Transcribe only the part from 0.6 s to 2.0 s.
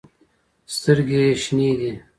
سترګې ېې شنې دي